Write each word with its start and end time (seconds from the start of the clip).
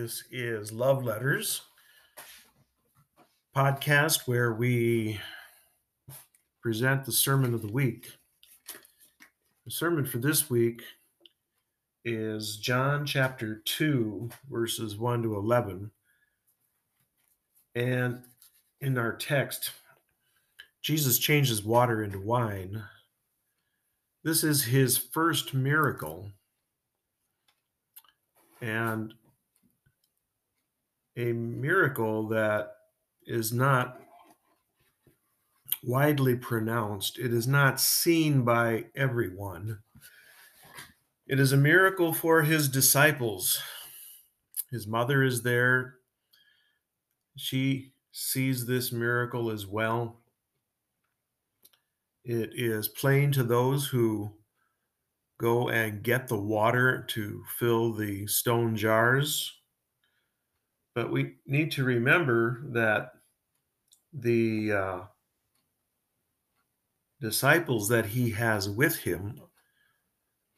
This 0.00 0.24
is 0.30 0.72
Love 0.72 1.04
Letters 1.04 1.60
podcast 3.54 4.26
where 4.26 4.54
we 4.54 5.20
present 6.62 7.04
the 7.04 7.12
sermon 7.12 7.52
of 7.52 7.60
the 7.60 7.70
week. 7.70 8.10
The 9.66 9.70
sermon 9.70 10.06
for 10.06 10.16
this 10.16 10.48
week 10.48 10.80
is 12.02 12.56
John 12.56 13.04
chapter 13.04 13.56
2, 13.56 14.30
verses 14.50 14.96
1 14.96 15.22
to 15.24 15.36
11. 15.36 15.90
And 17.74 18.22
in 18.80 18.96
our 18.96 19.12
text, 19.12 19.72
Jesus 20.80 21.18
changes 21.18 21.62
water 21.62 22.02
into 22.02 22.20
wine. 22.20 22.84
This 24.24 24.44
is 24.44 24.64
his 24.64 24.96
first 24.96 25.52
miracle 25.52 26.30
and 28.62 29.12
a 31.16 31.32
miracle 31.32 32.28
that 32.28 32.72
is 33.26 33.52
not 33.52 34.00
widely 35.82 36.36
pronounced. 36.36 37.18
It 37.18 37.32
is 37.32 37.46
not 37.46 37.80
seen 37.80 38.42
by 38.42 38.86
everyone. 38.94 39.80
It 41.26 41.38
is 41.38 41.52
a 41.52 41.56
miracle 41.56 42.12
for 42.12 42.42
his 42.42 42.68
disciples. 42.68 43.62
His 44.70 44.86
mother 44.86 45.22
is 45.22 45.42
there. 45.42 45.94
She 47.36 47.92
sees 48.12 48.66
this 48.66 48.92
miracle 48.92 49.50
as 49.50 49.66
well. 49.66 50.20
It 52.24 52.50
is 52.54 52.88
plain 52.88 53.32
to 53.32 53.42
those 53.42 53.86
who 53.86 54.32
go 55.38 55.70
and 55.70 56.02
get 56.02 56.28
the 56.28 56.38
water 56.38 57.04
to 57.08 57.42
fill 57.58 57.94
the 57.94 58.26
stone 58.26 58.76
jars. 58.76 59.59
But 60.94 61.10
we 61.10 61.34
need 61.46 61.70
to 61.72 61.84
remember 61.84 62.62
that 62.66 63.12
the 64.12 64.72
uh, 64.72 65.00
disciples 67.20 67.88
that 67.88 68.06
he 68.06 68.30
has 68.30 68.68
with 68.68 68.96
him, 68.96 69.40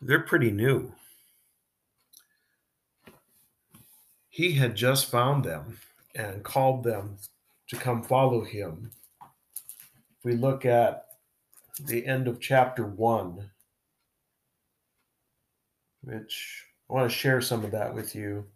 they're 0.01 0.21
pretty 0.21 0.51
new. 0.51 0.93
He 4.31 4.53
had 4.53 4.75
just 4.75 5.11
found 5.11 5.45
them 5.45 5.79
and 6.15 6.43
called 6.43 6.85
them 6.85 7.19
to 7.69 7.77
come 7.77 8.03
follow 8.03 8.43
him. 8.43 8.91
If 9.21 10.25
we 10.25 10.35
look 10.35 10.65
at 10.65 11.07
the 11.85 12.07
end 12.07 12.29
of 12.29 12.41
chapter 12.41 12.87
1, 12.87 13.51
which 16.03 16.65
I 16.89 16.93
want 16.93 17.11
to 17.11 17.17
share 17.17 17.41
some 17.41 17.65
of 17.65 17.71
that 17.73 17.95
with 17.95 18.15
you. 18.15 18.47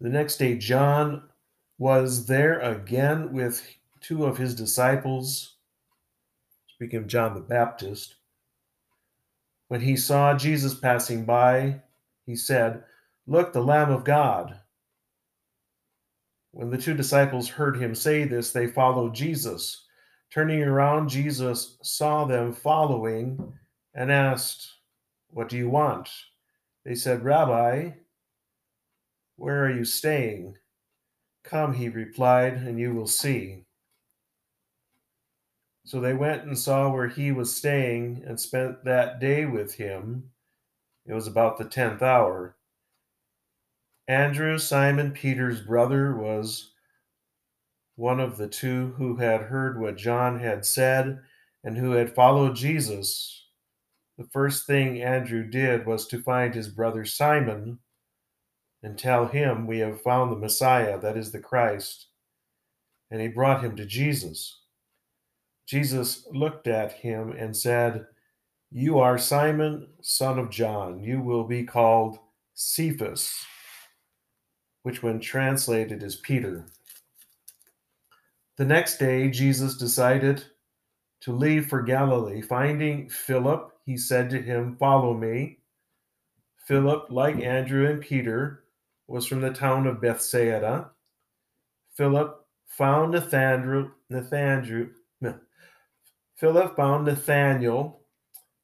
The 0.00 0.08
next 0.08 0.36
day, 0.36 0.56
John 0.56 1.22
was 1.78 2.26
there 2.26 2.60
again 2.60 3.32
with 3.32 3.66
two 4.00 4.24
of 4.24 4.38
his 4.38 4.54
disciples. 4.54 5.56
Speaking 6.68 6.98
of 6.98 7.06
John 7.06 7.34
the 7.34 7.40
Baptist, 7.40 8.16
when 9.68 9.80
he 9.80 9.96
saw 9.96 10.36
Jesus 10.36 10.74
passing 10.74 11.24
by, 11.24 11.80
he 12.24 12.36
said, 12.36 12.84
Look, 13.26 13.52
the 13.52 13.62
Lamb 13.62 13.90
of 13.90 14.04
God. 14.04 14.60
When 16.52 16.70
the 16.70 16.78
two 16.78 16.94
disciples 16.94 17.48
heard 17.48 17.76
him 17.76 17.94
say 17.94 18.24
this, 18.24 18.52
they 18.52 18.66
followed 18.66 19.14
Jesus. 19.14 19.84
Turning 20.30 20.62
around, 20.62 21.08
Jesus 21.08 21.76
saw 21.82 22.24
them 22.24 22.52
following 22.52 23.52
and 23.94 24.12
asked, 24.12 24.76
what 25.36 25.50
do 25.50 25.56
you 25.58 25.68
want? 25.68 26.08
They 26.84 26.94
said, 26.94 27.22
Rabbi, 27.22 27.90
where 29.36 29.64
are 29.64 29.70
you 29.70 29.84
staying? 29.84 30.56
Come, 31.44 31.74
he 31.74 31.88
replied, 31.88 32.54
and 32.54 32.78
you 32.78 32.92
will 32.94 33.06
see. 33.06 33.64
So 35.84 36.00
they 36.00 36.14
went 36.14 36.42
and 36.42 36.58
saw 36.58 36.90
where 36.90 37.08
he 37.08 37.30
was 37.30 37.56
staying 37.56 38.24
and 38.26 38.40
spent 38.40 38.84
that 38.84 39.20
day 39.20 39.44
with 39.44 39.74
him. 39.74 40.30
It 41.06 41.12
was 41.12 41.28
about 41.28 41.58
the 41.58 41.64
tenth 41.64 42.02
hour. 42.02 42.56
Andrew, 44.08 44.58
Simon 44.58 45.12
Peter's 45.12 45.60
brother, 45.60 46.16
was 46.16 46.72
one 47.94 48.18
of 48.18 48.36
the 48.36 48.48
two 48.48 48.94
who 48.96 49.16
had 49.16 49.42
heard 49.42 49.80
what 49.80 49.96
John 49.96 50.40
had 50.40 50.66
said 50.66 51.20
and 51.62 51.76
who 51.76 51.92
had 51.92 52.14
followed 52.14 52.56
Jesus. 52.56 53.44
The 54.18 54.28
first 54.32 54.66
thing 54.66 55.02
Andrew 55.02 55.48
did 55.48 55.86
was 55.86 56.06
to 56.08 56.22
find 56.22 56.54
his 56.54 56.68
brother 56.68 57.04
Simon 57.04 57.78
and 58.86 58.96
tell 58.96 59.26
him, 59.26 59.66
We 59.66 59.80
have 59.80 60.00
found 60.00 60.30
the 60.30 60.36
Messiah, 60.36 60.96
that 61.00 61.16
is 61.16 61.32
the 61.32 61.40
Christ. 61.40 62.06
And 63.10 63.20
he 63.20 63.26
brought 63.26 63.64
him 63.64 63.74
to 63.74 63.84
Jesus. 63.84 64.60
Jesus 65.66 66.24
looked 66.32 66.68
at 66.68 66.92
him 66.92 67.32
and 67.32 67.56
said, 67.56 68.06
You 68.70 69.00
are 69.00 69.18
Simon, 69.18 69.88
son 70.02 70.38
of 70.38 70.50
John. 70.50 71.02
You 71.02 71.20
will 71.20 71.42
be 71.42 71.64
called 71.64 72.20
Cephas, 72.54 73.44
which, 74.84 75.02
when 75.02 75.18
translated, 75.18 76.04
is 76.04 76.14
Peter. 76.14 76.66
The 78.56 78.66
next 78.66 78.98
day, 78.98 79.28
Jesus 79.30 79.76
decided 79.76 80.44
to 81.22 81.32
leave 81.32 81.66
for 81.66 81.82
Galilee. 81.82 82.40
Finding 82.40 83.08
Philip, 83.08 83.72
he 83.84 83.96
said 83.96 84.30
to 84.30 84.40
him, 84.40 84.76
Follow 84.76 85.12
me. 85.12 85.58
Philip, 86.68 87.06
like 87.10 87.42
Andrew 87.42 87.90
and 87.90 88.00
Peter, 88.00 88.62
was 89.06 89.26
from 89.26 89.40
the 89.40 89.52
town 89.52 89.86
of 89.86 90.00
Bethsaida. 90.00 90.90
Philip 91.94 92.44
found 92.66 93.12
Nathanael, 93.12 93.90
Nathanael, 94.10 94.88
Philip 96.36 96.76
found 96.76 97.06
Nathanael 97.06 98.00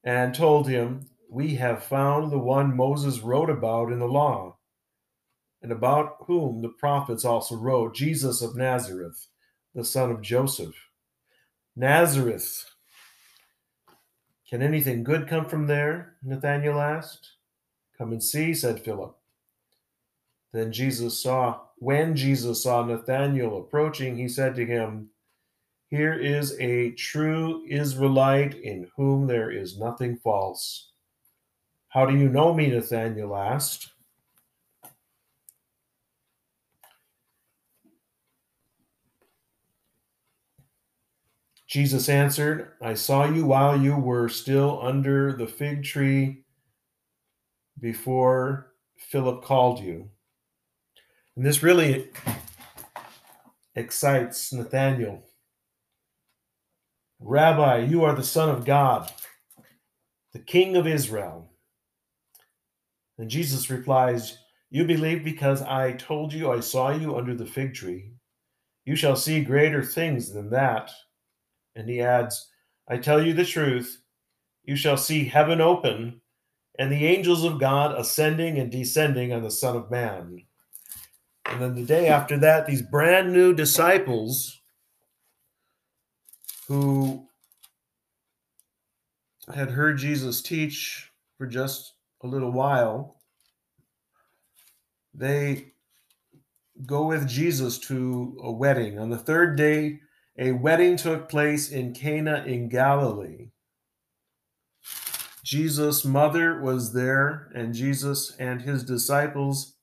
and 0.05 0.35
told 0.35 0.69
him, 0.69 1.09
We 1.31 1.55
have 1.57 1.85
found 1.85 2.31
the 2.31 2.39
one 2.39 2.77
Moses 2.77 3.21
wrote 3.21 3.49
about 3.49 3.91
in 3.91 3.99
the 3.99 4.07
law, 4.07 4.59
and 5.63 5.73
about 5.73 6.17
whom 6.27 6.61
the 6.61 6.69
prophets 6.69 7.25
also 7.25 7.57
wrote, 7.57 7.95
Jesus 7.95 8.43
of 8.43 8.57
Nazareth, 8.57 9.29
the 9.75 9.85
son 9.85 10.11
of 10.11 10.21
Joseph. 10.21 10.75
Nazareth 11.75 12.67
can 14.53 14.61
anything 14.61 15.03
good 15.03 15.29
come 15.29 15.47
from 15.47 15.67
there? 15.67 16.17
Nathanael 16.23 16.79
asked. 16.79 17.37
Come 17.97 18.13
and 18.13 18.23
see, 18.23 18.53
said 18.53 18.85
Philip. 18.85 19.17
Then 20.53 20.71
Jesus 20.71 21.23
saw, 21.23 21.61
when 21.77 22.15
Jesus 22.15 22.63
saw 22.63 22.85
Nathanael 22.85 23.59
approaching, 23.59 24.17
he 24.17 24.29
said 24.29 24.55
to 24.57 24.67
him, 24.67 25.09
Here 25.89 26.13
is 26.13 26.59
a 26.61 26.91
true 26.93 27.65
Israelite 27.69 28.55
in 28.55 28.91
whom 28.97 29.27
there 29.27 29.51
is 29.51 29.79
nothing 29.79 30.19
false. 30.19 30.91
How 31.89 32.05
do 32.05 32.17
you 32.17 32.29
know 32.29 32.53
me? 32.53 32.69
Nathanael 32.69 33.35
asked. 33.35 33.89
Jesus 41.67 42.11
answered, 42.11 42.73
I 42.83 42.93
saw 42.93 43.25
you 43.25 43.47
while 43.47 43.81
you 43.81 43.97
were 43.97 44.29
still 44.29 44.79
under 44.83 45.33
the 45.33 45.47
fig 45.47 45.83
tree 45.83 46.45
before 47.81 48.75
Philip 48.99 49.43
called 49.43 49.81
you. 49.81 50.11
And 51.37 51.47
this 51.47 51.63
really 51.63 52.11
excites 53.75 54.53
Nathanael. 54.53 55.23
Rabbi, 57.21 57.85
you 57.85 58.05
are 58.05 58.15
the 58.15 58.25
Son 58.25 58.49
of 58.51 58.65
God, 58.65 59.11
the 60.33 60.41
King 60.41 60.77
of 60.77 60.87
Israel. 60.87 61.51
And 63.19 63.31
Jesus 63.31 63.71
replies, 63.71 64.39
You 64.71 64.85
believe 64.85 65.25
because 65.25 65.63
I 65.63 65.93
told 65.93 66.33
you 66.33 66.51
I 66.51 66.61
saw 66.61 66.91
you 66.91 67.17
under 67.17 67.35
the 67.35 67.47
fig 67.47 67.75
tree. 67.75 68.13
You 68.85 68.97
shall 68.97 69.17
see 69.17 69.45
greater 69.45 69.85
things 69.85 70.33
than 70.33 70.51
that. 70.51 70.91
And 71.77 71.89
he 71.89 72.01
adds, 72.01 72.51
I 72.89 72.99
tell 72.99 73.25
you 73.25 73.33
the 73.33 73.45
truth, 73.45 74.03
you 74.65 74.77
shall 74.77 74.97
see 74.97 75.25
heaven 75.25 75.61
open 75.61 76.21
and 76.79 76.91
the 76.91 77.07
angels 77.07 77.45
of 77.45 77.61
God 77.61 77.99
ascending 77.99 78.59
and 78.59 78.71
descending 78.71 79.33
on 79.33 79.43
the 79.43 79.51
Son 79.51 79.77
of 79.77 79.91
Man. 79.91 80.43
And 81.53 81.61
then 81.61 81.75
the 81.75 81.85
day 81.85 82.09
after 82.09 82.39
that, 82.39 82.67
these 82.67 82.81
brand 82.81 83.33
new 83.33 83.53
disciples 83.53 84.61
who 86.67 87.29
had 89.55 89.71
heard 89.71 89.99
Jesus 89.99 90.41
teach 90.41 91.11
for 91.37 91.47
just 91.47 91.93
a 92.23 92.27
little 92.27 92.51
while, 92.51 93.21
they 95.13 95.73
go 96.87 97.07
with 97.07 97.29
Jesus 97.29 97.79
to 97.81 98.39
a 98.43 98.51
wedding. 98.51 98.99
On 98.99 99.11
the 99.11 99.19
third 99.19 99.55
day, 99.57 100.01
a 100.39 100.53
wedding 100.53 100.97
took 100.97 101.29
place 101.29 101.71
in 101.71 101.93
Cana 101.93 102.45
in 102.47 102.71
Galilee. 102.71 103.51
Jesus' 105.45 106.03
mother 106.03 106.59
was 106.63 106.95
there, 106.95 107.51
and 107.55 107.75
Jesus 107.75 108.35
and 108.39 108.63
his 108.63 108.85
disciples 108.85 109.75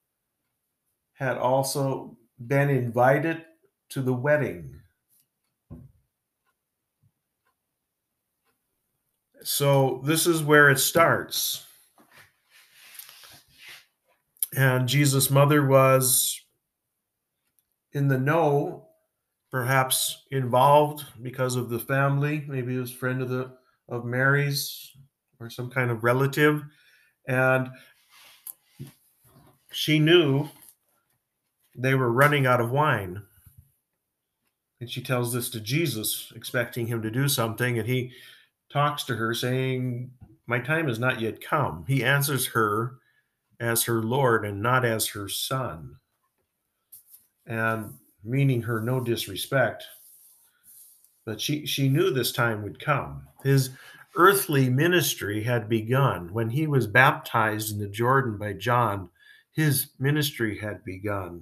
had 1.20 1.38
also 1.38 2.18
been 2.48 2.70
invited 2.70 3.44
to 3.90 4.02
the 4.02 4.14
wedding. 4.14 4.74
So, 9.44 10.02
this 10.06 10.26
is 10.26 10.42
where 10.42 10.70
it 10.70 10.80
starts. 10.80 11.66
And 14.56 14.88
Jesus' 14.88 15.30
mother 15.30 15.66
was 15.66 16.40
in 17.92 18.08
the 18.08 18.18
know, 18.18 18.88
perhaps 19.52 20.24
involved 20.32 21.06
because 21.22 21.56
of 21.56 21.70
the 21.70 21.80
family. 21.80 22.46
Maybe 22.48 22.74
he 22.74 22.80
was 22.80 22.92
friend 22.92 23.22
of 23.22 23.30
the 23.30 23.52
of 23.90 24.06
Mary's 24.06 24.92
or 25.40 25.50
some 25.50 25.70
kind 25.70 25.90
of 25.90 26.04
relative, 26.04 26.64
and 27.28 27.70
she 29.72 30.00
knew 30.00 30.48
they 31.76 31.96
were 31.96 32.12
running 32.12 32.46
out 32.46 32.62
of 32.62 32.72
wine. 32.72 33.24
And 34.82 34.90
she 34.90 35.02
tells 35.02 35.34
this 35.34 35.50
to 35.52 35.60
Jesus, 35.60 36.32
expecting 36.36 36.88
him 36.88 37.02
to 37.02 37.12
do 37.12 37.28
something, 37.28 37.78
and 37.78 37.88
he 37.88 38.12
talks 38.72 39.04
to 39.06 39.16
her, 39.16 39.34
saying, 39.34 40.12
My 40.48 40.60
time 40.60 40.88
has 40.88 41.00
not 41.00 41.20
yet 41.20 41.42
come. 41.42 41.86
He 41.88 42.04
answers 42.04 42.48
her 42.48 42.96
as 43.60 43.84
her 43.84 44.02
Lord 44.02 44.46
and 44.46 44.62
not 44.62 44.86
as 44.86 45.08
her 45.08 45.28
son 45.28 45.98
and 47.50 47.96
meaning 48.24 48.62
her 48.62 48.80
no 48.80 49.02
disrespect. 49.02 49.84
But 51.26 51.42
she, 51.42 51.66
she 51.66 51.90
knew 51.90 52.12
this 52.12 52.32
time 52.32 52.64
would 52.64 52.80
come. 52.80 53.28
His 53.44 53.72
earthly 54.16 54.70
ministry 54.70 55.44
had 55.44 55.68
begun. 55.68 56.32
When 56.32 56.50
he 56.50 56.68
was 56.68 56.88
baptized 56.88 57.74
in 57.74 57.80
the 57.80 57.90
Jordan 57.90 58.38
by 58.38 58.54
John, 58.54 59.10
his 59.52 59.88
ministry 60.00 60.58
had 60.60 60.86
begun. 60.86 61.42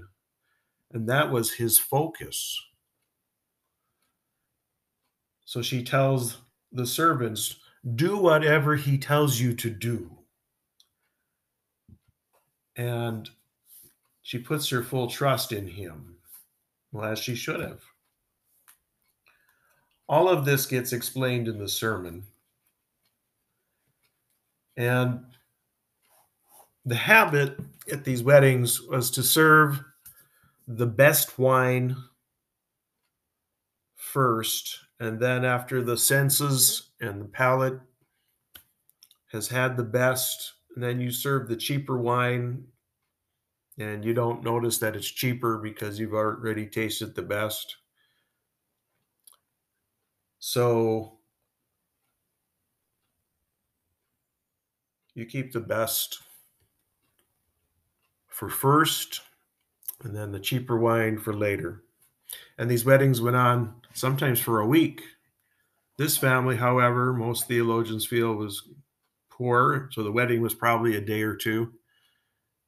And 0.94 1.08
that 1.10 1.32
was 1.32 1.52
his 1.52 1.78
focus. 1.78 2.62
So 5.46 5.62
she 5.62 5.84
tells 5.84 6.38
the 6.72 6.86
servants, 6.86 7.56
Do 7.96 8.18
whatever 8.18 8.76
he 8.76 8.98
tells 8.98 9.40
you 9.40 9.54
to 9.56 9.70
do. 9.70 10.12
And 12.76 13.30
she 14.22 14.40
puts 14.40 14.70
her 14.70 14.84
full 14.84 15.08
trust 15.08 15.52
in 15.52 15.68
him, 15.68 16.18
well, 16.92 17.06
as 17.06 17.20
she 17.20 17.34
should 17.34 17.60
have. 17.60 17.82
All 20.10 20.30
of 20.30 20.46
this 20.46 20.66
gets 20.66 20.94
explained 20.94 21.48
in 21.48 21.58
the 21.58 21.68
sermon. 21.68 22.24
And 24.76 25.26
the 26.86 26.96
habit 26.96 27.58
at 27.92 28.04
these 28.04 28.22
weddings 28.24 28.82
was 28.82 29.10
to 29.12 29.24
serve 29.24 29.82
the 30.68 30.86
best 30.86 31.40
wine 31.40 31.96
first, 33.96 34.80
and 35.00 35.20
then 35.20 35.46
after 35.46 35.82
the 35.82 35.98
senses 35.98 36.90
and 37.00 37.22
the 37.22 37.28
palate 37.28 37.80
has 39.32 39.48
had 39.48 39.78
the 39.78 39.84
best, 39.84 40.54
and 40.76 40.84
then 40.84 41.00
you 41.00 41.12
serve 41.12 41.48
the 41.48 41.56
cheaper 41.56 41.98
wine 41.98 42.66
and 43.80 44.04
you 44.04 44.14
don't 44.14 44.44
notice 44.44 44.80
that 44.80 44.96
it's 44.96 45.10
cheaper 45.10 45.58
because 45.58 46.00
you've 46.00 46.14
already 46.14 46.66
tasted 46.66 47.14
the 47.14 47.22
best. 47.22 47.78
So 50.40 51.20
you 55.14 55.26
keep 55.26 55.52
the 55.52 55.60
best 55.60 56.20
for 58.28 58.50
first, 58.50 59.22
and 60.04 60.16
then 60.16 60.32
the 60.32 60.40
cheaper 60.40 60.78
wine 60.78 61.18
for 61.18 61.34
later. 61.34 61.84
And 62.58 62.70
these 62.70 62.86
weddings 62.86 63.22
went 63.22 63.36
on 63.36 63.76
sometimes 63.94 64.40
for 64.40 64.60
a 64.60 64.68
week. 64.68 65.02
This 65.98 66.18
family, 66.18 66.56
however, 66.56 67.14
most 67.14 67.48
theologians 67.48 68.06
feel 68.06 68.36
was 68.36 68.70
poor, 69.30 69.90
so 69.92 70.04
the 70.04 70.12
wedding 70.12 70.42
was 70.42 70.54
probably 70.54 70.96
a 70.96 71.02
day 71.02 71.22
or 71.22 71.36
two. 71.36 71.74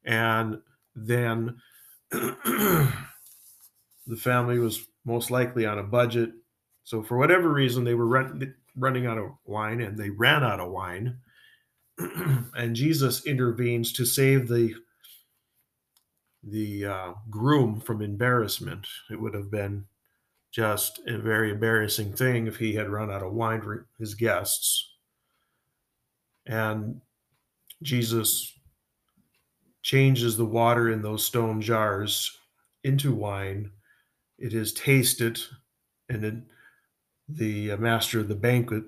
And 0.03 0.59
then 0.95 1.57
the 2.11 2.91
family 4.17 4.59
was 4.59 4.87
most 5.05 5.29
likely 5.29 5.65
on 5.65 5.77
a 5.79 5.83
budget. 5.83 6.31
So, 6.83 7.03
for 7.03 7.17
whatever 7.17 7.49
reason, 7.49 7.83
they 7.83 7.93
were 7.93 8.07
run, 8.07 8.55
running 8.75 9.05
out 9.05 9.17
of 9.17 9.31
wine 9.45 9.81
and 9.81 9.97
they 9.97 10.09
ran 10.09 10.43
out 10.43 10.59
of 10.59 10.71
wine. 10.71 11.19
and 12.55 12.75
Jesus 12.75 13.25
intervenes 13.25 13.93
to 13.93 14.05
save 14.05 14.47
the 14.47 14.73
the 16.43 16.85
uh, 16.85 17.13
groom 17.29 17.79
from 17.79 18.01
embarrassment. 18.01 18.87
It 19.11 19.19
would 19.19 19.33
have 19.33 19.51
been 19.51 19.85
just 20.51 20.99
a 21.07 21.17
very 21.17 21.51
embarrassing 21.51 22.13
thing 22.13 22.47
if 22.47 22.57
he 22.57 22.73
had 22.73 22.89
run 22.89 23.11
out 23.11 23.23
of 23.23 23.33
wine 23.33 23.61
for 23.61 23.87
his 23.99 24.15
guests. 24.15 24.93
And 26.45 27.01
Jesus 27.83 28.53
changes 29.83 30.37
the 30.37 30.45
water 30.45 30.89
in 30.89 31.01
those 31.01 31.25
stone 31.25 31.61
jars 31.61 32.37
into 32.83 33.13
wine. 33.13 33.71
It 34.37 34.53
is 34.53 34.73
tasted, 34.73 35.39
and 36.07 36.25
it, 36.25 36.35
the 37.27 37.71
uh, 37.71 37.77
master 37.77 38.19
of 38.19 38.27
the 38.27 38.35
banquet 38.35 38.83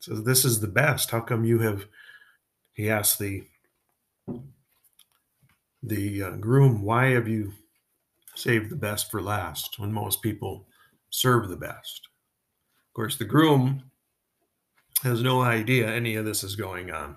says, 0.00 0.24
"This 0.24 0.44
is 0.44 0.60
the 0.60 0.68
best. 0.68 1.10
How 1.10 1.20
come 1.20 1.44
you 1.44 1.58
have?" 1.60 1.86
He 2.72 2.90
asks 2.90 3.18
the 3.18 3.44
the 5.82 6.22
uh, 6.22 6.30
groom, 6.36 6.82
"Why 6.82 7.10
have 7.10 7.28
you 7.28 7.52
saved 8.34 8.70
the 8.70 8.76
best 8.76 9.10
for 9.10 9.22
last?" 9.22 9.78
When 9.78 9.92
most 9.92 10.22
people 10.22 10.66
serve 11.10 11.48
the 11.48 11.56
best. 11.56 12.08
Of 12.88 12.94
course, 12.94 13.16
the 13.16 13.24
groom 13.24 13.90
has 15.02 15.22
no 15.22 15.40
idea 15.40 15.88
any 15.88 16.16
of 16.16 16.24
this 16.24 16.44
is 16.44 16.56
going 16.56 16.90
on. 16.90 17.16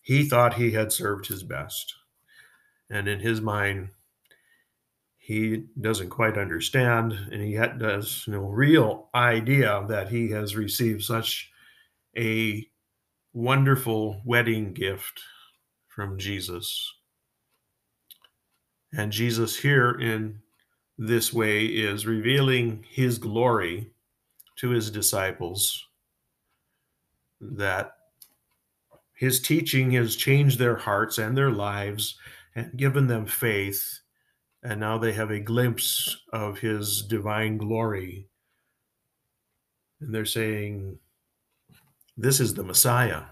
He 0.00 0.28
thought 0.28 0.54
he 0.54 0.72
had 0.72 0.92
served 0.92 1.26
his 1.26 1.42
best. 1.42 1.94
And 2.88 3.08
in 3.08 3.20
his 3.20 3.40
mind, 3.40 3.90
he 5.18 5.64
doesn't 5.80 6.10
quite 6.10 6.38
understand, 6.38 7.12
and 7.12 7.42
he 7.42 7.54
has 7.54 8.24
no 8.28 8.42
real 8.42 9.08
idea 9.12 9.84
that 9.88 10.08
he 10.08 10.30
has 10.30 10.54
received 10.54 11.02
such 11.02 11.50
a 12.16 12.64
wonderful 13.32 14.22
wedding 14.24 14.72
gift 14.72 15.20
from 15.88 16.16
Jesus. 16.18 16.95
And 18.96 19.12
Jesus, 19.12 19.54
here 19.54 19.90
in 19.90 20.40
this 20.96 21.30
way, 21.30 21.66
is 21.66 22.06
revealing 22.06 22.82
his 22.88 23.18
glory 23.18 23.90
to 24.56 24.70
his 24.70 24.90
disciples 24.90 25.86
that 27.42 27.92
his 29.12 29.38
teaching 29.40 29.90
has 29.90 30.16
changed 30.16 30.58
their 30.58 30.76
hearts 30.76 31.18
and 31.18 31.36
their 31.36 31.50
lives 31.50 32.18
and 32.54 32.74
given 32.74 33.06
them 33.06 33.26
faith. 33.26 34.00
And 34.62 34.80
now 34.80 34.96
they 34.96 35.12
have 35.12 35.30
a 35.30 35.40
glimpse 35.40 36.16
of 36.32 36.58
his 36.58 37.02
divine 37.02 37.58
glory. 37.58 38.28
And 40.00 40.14
they're 40.14 40.24
saying, 40.24 40.98
This 42.16 42.40
is 42.40 42.54
the 42.54 42.64
Messiah, 42.64 43.24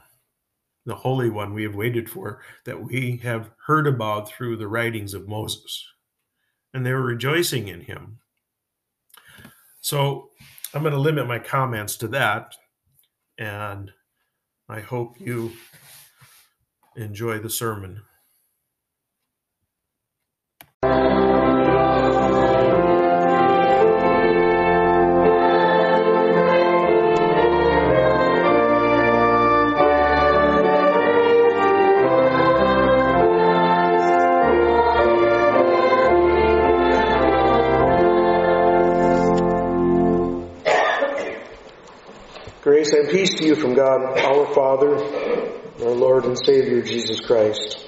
the 0.86 0.94
Holy 0.94 1.30
One 1.30 1.54
we 1.54 1.62
have 1.62 1.74
waited 1.74 2.10
for, 2.10 2.42
that 2.64 2.82
we 2.82 3.16
have 3.18 3.50
heard 3.66 3.86
about 3.86 4.28
through 4.28 4.56
the 4.56 4.68
writings 4.68 5.14
of 5.14 5.28
Moses. 5.28 5.86
And 6.72 6.84
they 6.84 6.92
were 6.92 7.02
rejoicing 7.02 7.68
in 7.68 7.80
him. 7.80 8.18
So 9.80 10.30
I'm 10.72 10.82
going 10.82 10.94
to 10.94 11.00
limit 11.00 11.26
my 11.26 11.38
comments 11.38 11.96
to 11.98 12.08
that. 12.08 12.54
And 13.38 13.90
I 14.68 14.80
hope 14.80 15.20
you 15.20 15.52
enjoy 16.96 17.38
the 17.38 17.50
sermon. 17.50 18.02
Grace 42.64 42.94
and 42.94 43.10
peace 43.10 43.34
to 43.34 43.44
you 43.44 43.56
from 43.56 43.74
God, 43.74 44.18
our 44.18 44.54
Father, 44.54 44.96
our 45.84 45.90
Lord 45.90 46.24
and 46.24 46.38
Savior, 46.46 46.80
Jesus 46.80 47.20
Christ. 47.20 47.86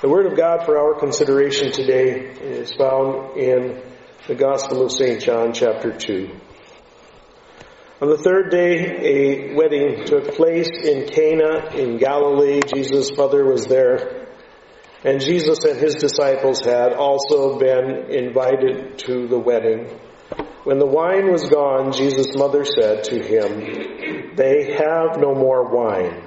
The 0.00 0.08
Word 0.08 0.24
of 0.24 0.34
God 0.34 0.64
for 0.64 0.78
our 0.78 0.98
consideration 0.98 1.72
today 1.72 2.20
is 2.40 2.72
found 2.72 3.36
in 3.36 3.82
the 4.26 4.34
Gospel 4.34 4.82
of 4.82 4.92
St. 4.92 5.20
John, 5.20 5.52
chapter 5.52 5.92
2. 5.92 6.40
On 8.00 8.08
the 8.08 8.16
third 8.16 8.50
day, 8.50 9.50
a 9.50 9.54
wedding 9.54 10.06
took 10.06 10.34
place 10.34 10.70
in 10.70 11.06
Cana 11.06 11.72
in 11.74 11.98
Galilee. 11.98 12.62
Jesus' 12.74 13.14
mother 13.14 13.44
was 13.44 13.66
there. 13.66 14.26
And 15.04 15.20
Jesus 15.20 15.64
and 15.64 15.78
his 15.78 15.96
disciples 15.96 16.62
had 16.62 16.94
also 16.94 17.58
been 17.58 18.10
invited 18.10 19.00
to 19.00 19.28
the 19.28 19.38
wedding. 19.38 19.86
When 20.66 20.80
the 20.80 20.84
wine 20.84 21.30
was 21.30 21.48
gone, 21.48 21.92
Jesus' 21.92 22.34
mother 22.34 22.64
said 22.64 23.04
to 23.04 23.22
him, 23.22 24.34
They 24.34 24.74
have 24.74 25.16
no 25.16 25.32
more 25.32 25.62
wine. 25.70 26.24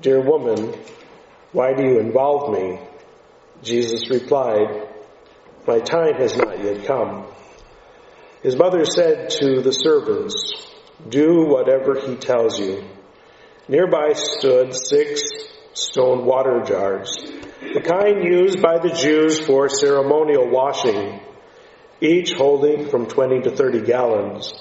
Dear 0.00 0.22
woman, 0.22 0.72
why 1.52 1.74
do 1.74 1.82
you 1.82 2.00
involve 2.00 2.50
me? 2.54 2.80
Jesus 3.62 4.08
replied, 4.08 4.88
My 5.66 5.80
time 5.80 6.14
has 6.14 6.34
not 6.34 6.64
yet 6.64 6.86
come. 6.86 7.26
His 8.42 8.56
mother 8.56 8.86
said 8.86 9.28
to 9.42 9.60
the 9.60 9.72
servants, 9.72 10.34
do 11.06 11.44
whatever 11.44 12.00
he 12.00 12.16
tells 12.16 12.58
you. 12.58 12.82
Nearby 13.68 14.14
stood 14.14 14.74
six 14.74 15.20
stone 15.74 16.24
water 16.24 16.62
jars, 16.64 17.14
the 17.74 17.82
kind 17.82 18.24
used 18.24 18.62
by 18.62 18.78
the 18.78 18.94
Jews 18.94 19.40
for 19.40 19.68
ceremonial 19.68 20.48
washing, 20.48 21.20
each 22.02 22.32
holding 22.32 22.88
from 22.88 23.06
20 23.06 23.42
to 23.42 23.50
30 23.50 23.82
gallons. 23.82 24.52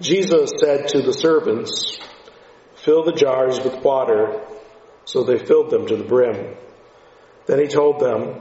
Jesus 0.00 0.52
said 0.58 0.88
to 0.88 1.02
the 1.02 1.12
servants, 1.12 1.98
fill 2.76 3.04
the 3.04 3.12
jars 3.12 3.60
with 3.60 3.82
water. 3.82 4.40
So 5.04 5.24
they 5.24 5.38
filled 5.38 5.70
them 5.70 5.86
to 5.86 5.96
the 5.96 6.04
brim. 6.04 6.56
Then 7.46 7.58
he 7.58 7.66
told 7.66 8.00
them, 8.00 8.40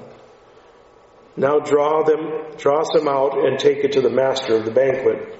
now 1.36 1.60
draw 1.60 2.04
them, 2.04 2.58
draw 2.58 2.84
some 2.84 3.08
out 3.08 3.38
and 3.40 3.58
take 3.58 3.80
it 3.80 3.94
to 3.94 4.02
the 4.02 4.10
master 4.10 4.56
of 4.56 4.66
the 4.66 4.72
banquet. 4.72 5.40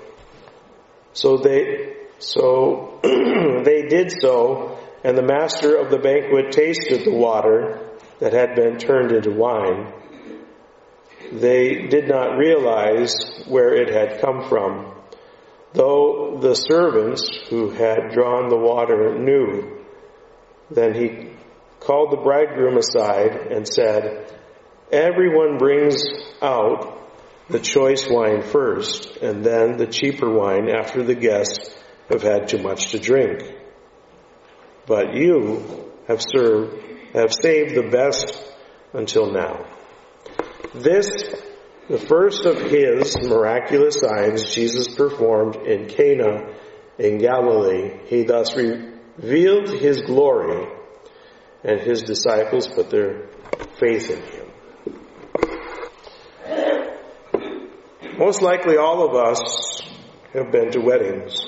So 1.14 1.38
they, 1.38 1.96
so 2.20 3.00
they 3.04 3.88
did 3.88 4.12
so, 4.20 4.80
and 5.04 5.18
the 5.18 5.24
master 5.24 5.78
of 5.78 5.92
the 5.92 6.00
banquet 6.00 6.52
tasted 6.52 7.06
the 7.06 7.14
water 7.14 7.80
that 8.20 8.34
had 8.34 8.56
been 8.56 8.78
turned 8.78 9.12
into 9.12 9.32
wine. 9.32 9.94
They 11.32 11.88
did 11.88 12.08
not 12.08 12.38
realize 12.38 13.16
where 13.48 13.74
it 13.74 13.90
had 13.90 14.22
come 14.22 14.50
from, 14.50 14.94
though 15.74 16.40
the 16.42 16.56
servants 16.56 17.30
who 17.50 17.70
had 17.70 18.12
drawn 18.12 18.50
the 18.50 18.58
water 18.58 19.18
knew. 19.18 19.86
Then 20.72 20.94
he 20.94 21.30
called 21.80 22.12
the 22.12 22.24
bridegroom 22.24 22.78
aside 22.78 23.36
and 23.52 23.68
said, 23.68 24.34
Everyone 24.92 25.58
brings 25.58 26.04
out 26.42 26.98
the 27.48 27.60
choice 27.60 28.08
wine 28.10 28.42
first, 28.42 29.18
and 29.18 29.44
then 29.44 29.78
the 29.78 29.88
cheaper 29.88 30.30
wine 30.30 30.68
after 30.70 31.04
the 31.04 31.16
guests 31.16 31.76
have 32.10 32.24
had 32.24 32.48
too 32.48 32.60
much 32.60 32.92
to 32.92 33.00
drink. 33.00 33.44
But 34.88 35.14
you 35.14 35.92
have 36.08 36.22
served, 36.22 36.82
have 37.14 37.32
saved 37.34 37.76
the 37.76 37.90
best 37.92 38.36
until 38.94 39.32
now. 39.32 39.66
This, 40.74 41.10
the 41.88 41.98
first 41.98 42.46
of 42.46 42.62
his 42.62 43.18
miraculous 43.22 43.96
signs 44.00 44.54
Jesus 44.54 44.88
performed 44.88 45.56
in 45.56 45.88
Cana 45.88 46.54
in 46.98 47.18
Galilee, 47.18 47.98
he 48.06 48.24
thus 48.24 48.56
revealed 48.56 49.70
his 49.70 50.02
glory 50.02 50.68
and 51.64 51.80
his 51.80 52.04
disciples 52.04 52.68
put 52.68 52.90
their 52.90 53.30
faith 53.80 54.10
in 54.10 54.22
him. 54.22 54.46
Most 58.18 58.42
likely 58.42 58.78
all 58.78 59.08
of 59.08 59.16
us 59.16 59.82
have 60.34 60.52
been 60.52 60.72
to 60.72 60.82
weddings. 60.82 61.40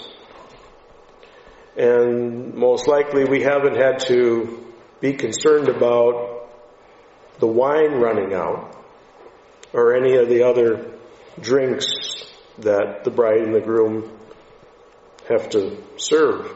And 1.78 2.54
most 2.54 2.88
likely 2.88 3.26
we 3.26 3.42
haven't 3.44 3.76
had 3.76 4.00
to 4.08 4.66
be 5.00 5.14
concerned 5.14 5.68
about 5.68 6.50
the 7.40 7.48
wine 7.48 7.94
running 8.00 8.34
out 8.34 8.81
or 9.74 9.96
any 9.96 10.16
of 10.16 10.28
the 10.30 10.44
other 10.44 10.92
drinks 11.40 11.88
that 12.60 13.04
the 13.04 13.12
bride 13.12 13.42
and 13.42 13.56
the 13.56 13.62
groom 13.62 14.12
have 15.30 15.50
to 15.50 15.78
serve. 15.98 16.54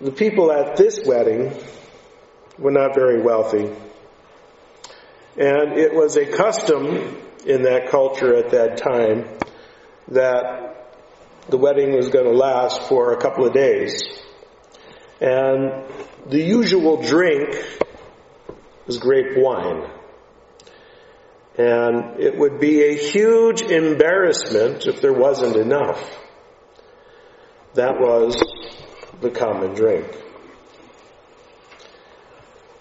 The 0.00 0.12
people 0.12 0.50
at 0.50 0.76
this 0.76 1.00
wedding 1.04 1.52
were 2.58 2.70
not 2.70 2.94
very 2.94 3.20
wealthy. 3.20 3.70
And 5.36 5.72
it 5.78 5.94
was 5.94 6.16
a 6.16 6.26
custom 6.26 7.16
in 7.46 7.62
that 7.62 7.88
culture 7.90 8.34
at 8.34 8.50
that 8.50 8.78
time 8.78 9.26
that 10.08 10.70
the 11.48 11.56
wedding 11.56 11.94
was 11.94 12.08
going 12.08 12.24
to 12.24 12.32
last 12.32 12.82
for 12.82 13.12
a 13.12 13.20
couple 13.20 13.46
of 13.46 13.52
days. 13.52 14.02
And 15.20 15.84
the 16.26 16.42
usual 16.42 17.02
drink 17.02 17.54
was 18.86 18.98
grape 18.98 19.36
wine. 19.36 19.88
And 21.60 22.18
it 22.18 22.38
would 22.38 22.58
be 22.58 22.84
a 22.84 22.96
huge 22.96 23.60
embarrassment 23.60 24.86
if 24.86 25.02
there 25.02 25.12
wasn't 25.12 25.56
enough. 25.56 26.00
That 27.74 28.00
was 28.00 28.42
the 29.20 29.30
common 29.30 29.74
drink. 29.74 30.06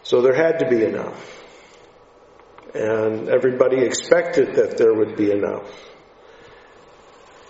So 0.04 0.22
there 0.22 0.34
had 0.34 0.60
to 0.60 0.70
be 0.70 0.86
enough 0.86 1.40
and 2.74 3.28
everybody 3.30 3.82
expected 3.82 4.56
that 4.56 4.78
there 4.78 4.94
would 4.94 5.16
be 5.18 5.32
enough. 5.32 5.70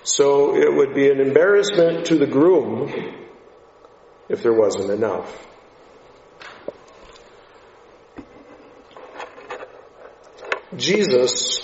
So 0.03 0.55
it 0.55 0.73
would 0.73 0.95
be 0.95 1.11
an 1.11 1.19
embarrassment 1.19 2.05
to 2.07 2.15
the 2.15 2.25
groom 2.25 2.91
if 4.29 4.41
there 4.41 4.53
wasn't 4.53 4.89
enough. 4.89 5.48
Jesus 10.75 11.61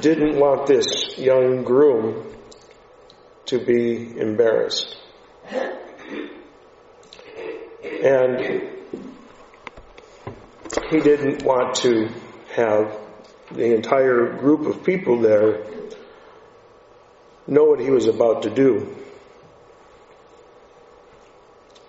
didn't 0.00 0.38
want 0.38 0.66
this 0.66 1.16
young 1.16 1.64
groom 1.64 2.26
to 3.46 3.58
be 3.58 4.18
embarrassed. 4.18 4.94
And 8.04 8.68
he 10.90 11.00
didn't 11.00 11.44
want 11.44 11.76
to 11.76 12.10
have 12.54 12.98
the 13.50 13.74
entire 13.74 14.36
group 14.36 14.66
of 14.66 14.84
people 14.84 15.20
there 15.20 15.64
know 17.46 17.64
what 17.64 17.80
he 17.80 17.90
was 17.90 18.06
about 18.06 18.42
to 18.42 18.50
do. 18.50 18.94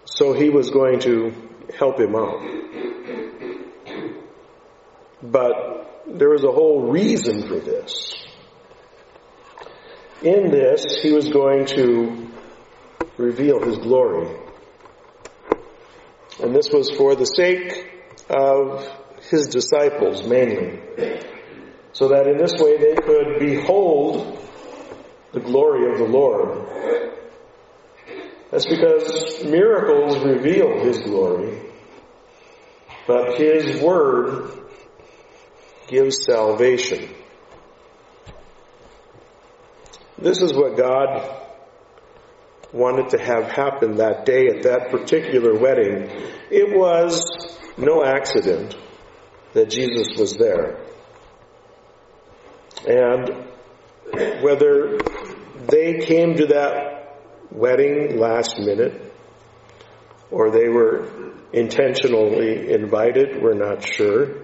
So 0.05 0.31
he 0.31 0.49
was 0.49 0.69
going 0.69 0.99
to 1.01 1.33
help 1.77 1.99
him 1.99 2.15
out. 2.15 2.41
But 5.21 5.72
there 6.07 6.29
was 6.29 6.43
a 6.43 6.51
whole 6.51 6.89
reason 6.91 7.47
for 7.47 7.59
this. 7.59 8.13
In 10.21 10.51
this, 10.51 11.01
he 11.01 11.11
was 11.11 11.29
going 11.29 11.65
to 11.67 12.29
reveal 13.17 13.61
his 13.63 13.77
glory. 13.77 14.37
And 16.41 16.55
this 16.55 16.69
was 16.71 16.89
for 16.91 17.15
the 17.15 17.25
sake 17.25 17.91
of 18.29 18.87
his 19.29 19.47
disciples 19.47 20.27
mainly, 20.27 20.79
so 21.93 22.09
that 22.09 22.27
in 22.27 22.37
this 22.37 22.53
way 22.53 22.77
they 22.77 22.95
could 22.95 23.39
behold 23.39 24.39
the 25.31 25.39
glory 25.39 25.91
of 25.91 25.99
the 25.99 26.05
Lord. 26.05 26.67
That's 28.51 28.65
because 28.65 29.43
miracles 29.43 30.23
reveal 30.23 30.83
his 30.83 30.99
glory, 30.99 31.59
but 33.07 33.37
his 33.39 33.81
word 33.81 34.62
gives 35.93 36.25
salvation. 36.25 37.07
This 40.17 40.41
is 40.41 40.51
what 40.51 40.75
God 40.75 41.41
wanted 42.71 43.11
to 43.11 43.19
have 43.23 43.51
happen 43.51 43.97
that 43.97 44.25
day 44.25 44.47
at 44.47 44.63
that 44.63 44.89
particular 44.89 45.53
wedding. 45.55 46.09
It 46.49 46.75
was 46.75 47.21
no 47.77 48.03
accident 48.03 48.75
that 49.53 49.69
Jesus 49.69 50.17
was 50.17 50.35
there. 50.35 50.83
And 52.87 53.45
whether 54.41 54.97
they 55.67 55.99
came 55.99 56.35
to 56.37 56.47
that 56.47 57.19
wedding 57.51 58.17
last 58.17 58.57
minute 58.57 59.13
or 60.31 60.49
they 60.49 60.69
were 60.69 61.33
intentionally 61.53 62.73
invited, 62.73 63.39
we're 63.43 63.53
not 63.53 63.85
sure. 63.85 64.42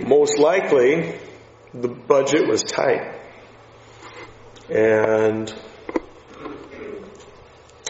Most 0.00 0.38
likely, 0.38 1.18
the 1.72 1.88
budget 1.88 2.48
was 2.48 2.62
tight. 2.62 3.20
And 4.68 5.54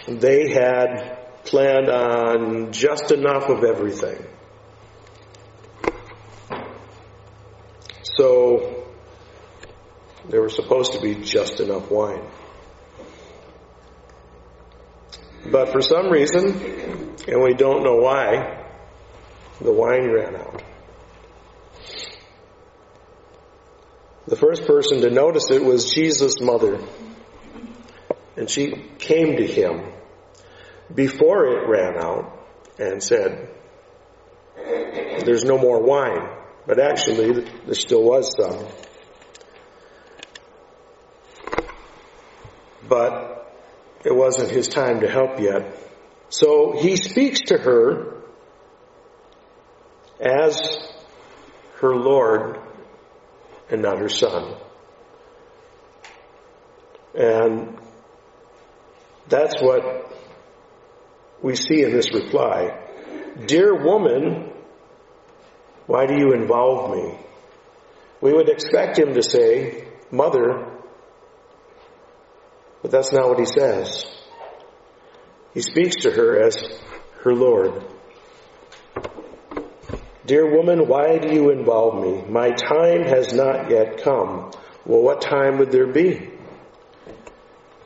they 0.08 0.50
had 0.50 1.44
planned 1.44 1.88
on 1.88 2.72
just 2.72 3.12
enough 3.12 3.48
of 3.48 3.64
everything. 3.64 4.26
So 8.02 8.84
There 10.28 10.40
was 10.40 10.56
supposed 10.56 10.92
to 10.92 11.00
be 11.00 11.16
just 11.16 11.60
enough 11.60 11.90
wine. 11.90 12.22
But 15.50 15.70
for 15.70 15.82
some 15.82 16.10
reason, 16.10 16.46
and 17.28 17.42
we 17.42 17.52
don't 17.52 17.84
know 17.84 17.96
why, 17.96 18.64
the 19.60 19.72
wine 19.72 20.10
ran 20.10 20.36
out. 20.36 20.62
The 24.34 24.40
first 24.40 24.66
person 24.66 25.00
to 25.02 25.10
notice 25.10 25.48
it 25.52 25.64
was 25.64 25.94
Jesus' 25.94 26.40
mother. 26.40 26.80
And 28.36 28.50
she 28.50 28.72
came 28.98 29.36
to 29.36 29.46
him 29.46 29.92
before 30.92 31.46
it 31.46 31.68
ran 31.68 31.96
out 31.96 32.36
and 32.76 33.00
said, 33.00 33.48
There's 34.56 35.44
no 35.44 35.56
more 35.56 35.80
wine. 35.80 36.28
But 36.66 36.80
actually, 36.80 37.42
there 37.64 37.76
still 37.76 38.02
was 38.02 38.34
some. 38.36 38.66
But 42.88 43.54
it 44.04 44.16
wasn't 44.16 44.50
his 44.50 44.66
time 44.66 45.02
to 45.02 45.08
help 45.08 45.38
yet. 45.38 45.78
So 46.28 46.72
he 46.76 46.96
speaks 46.96 47.40
to 47.42 47.58
her 47.58 48.16
as 50.18 50.76
her 51.76 51.94
Lord 51.94 52.58
and 53.74 53.82
not 53.82 53.98
her 53.98 54.08
son. 54.08 54.56
And 57.14 57.78
that's 59.28 59.60
what 59.60 60.10
we 61.42 61.54
see 61.56 61.82
in 61.82 61.92
this 61.92 62.12
reply. 62.14 62.80
Dear 63.46 63.74
woman, 63.84 64.52
why 65.86 66.06
do 66.06 66.14
you 66.14 66.32
involve 66.32 66.96
me? 66.96 67.18
We 68.20 68.32
would 68.32 68.48
expect 68.48 68.98
him 68.98 69.12
to 69.14 69.22
say, 69.22 69.88
Mother, 70.10 70.66
but 72.80 72.90
that's 72.90 73.12
not 73.12 73.28
what 73.28 73.38
he 73.38 73.46
says. 73.46 74.06
He 75.52 75.62
speaks 75.62 75.96
to 76.02 76.10
her 76.10 76.42
as 76.42 76.62
her 77.22 77.34
Lord. 77.34 77.84
Dear 80.26 80.56
woman, 80.56 80.88
why 80.88 81.18
do 81.18 81.34
you 81.34 81.50
involve 81.50 82.02
me? 82.02 82.22
My 82.26 82.52
time 82.52 83.02
has 83.02 83.34
not 83.34 83.70
yet 83.70 84.02
come. 84.02 84.52
Well, 84.86 85.02
what 85.02 85.20
time 85.20 85.58
would 85.58 85.70
there 85.70 85.86
be? 85.86 86.30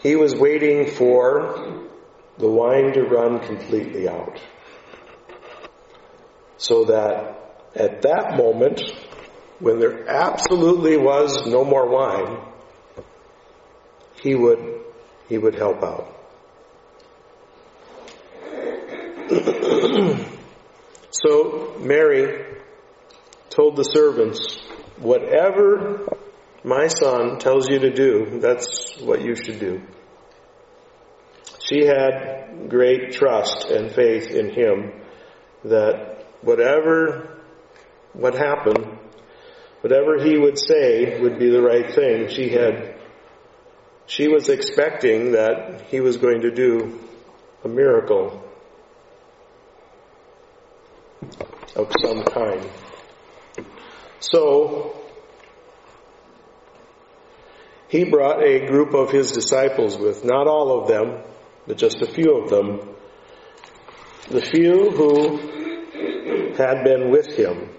He 0.00 0.14
was 0.14 0.36
waiting 0.36 0.86
for 0.86 1.88
the 2.38 2.48
wine 2.48 2.92
to 2.92 3.02
run 3.02 3.40
completely 3.40 4.08
out. 4.08 4.40
So 6.58 6.84
that 6.84 7.38
at 7.74 8.02
that 8.02 8.36
moment, 8.36 8.82
when 9.58 9.80
there 9.80 10.08
absolutely 10.08 10.96
was 10.96 11.44
no 11.44 11.64
more 11.64 11.88
wine, 11.88 12.38
he 14.22 14.36
would, 14.36 14.80
he 15.28 15.38
would 15.38 15.56
help 15.56 15.82
out. 15.82 16.14
so 21.10 21.76
Mary 21.78 22.44
told 23.50 23.76
the 23.76 23.82
servants, 23.82 24.58
whatever 24.98 26.06
my 26.64 26.88
son 26.88 27.38
tells 27.38 27.68
you 27.68 27.78
to 27.78 27.90
do, 27.90 28.40
that's 28.40 29.00
what 29.00 29.22
you 29.22 29.34
should 29.34 29.58
do. 29.58 29.82
She 31.68 31.86
had 31.86 32.68
great 32.68 33.12
trust 33.12 33.70
and 33.70 33.90
faith 33.90 34.30
in 34.30 34.50
him 34.50 34.92
that 35.64 36.26
whatever 36.42 37.38
would 38.14 38.34
happen, 38.34 38.98
whatever 39.80 40.22
he 40.22 40.38
would 40.38 40.58
say 40.58 41.20
would 41.20 41.38
be 41.38 41.50
the 41.50 41.62
right 41.62 41.94
thing. 41.94 42.28
She 42.28 42.50
had, 42.50 42.96
she 44.06 44.28
was 44.28 44.48
expecting 44.48 45.32
that 45.32 45.82
he 45.88 46.00
was 46.00 46.16
going 46.16 46.42
to 46.42 46.50
do 46.50 46.98
a 47.64 47.68
miracle 47.68 48.47
of 51.76 51.92
some 52.00 52.22
kind. 52.24 52.68
So, 54.20 54.96
he 57.88 58.04
brought 58.04 58.42
a 58.42 58.66
group 58.66 58.94
of 58.94 59.10
his 59.10 59.32
disciples 59.32 59.96
with, 59.96 60.24
not 60.24 60.46
all 60.46 60.82
of 60.82 60.88
them, 60.88 61.22
but 61.66 61.78
just 61.78 62.02
a 62.02 62.06
few 62.06 62.36
of 62.36 62.50
them. 62.50 62.80
The 64.28 64.42
few 64.42 64.90
who 64.90 65.38
had 66.56 66.84
been 66.84 67.10
with 67.10 67.28
him. 67.34 67.70